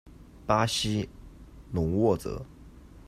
[0.47, 1.07] 巴西
[1.71, 2.43] 隆沃泽。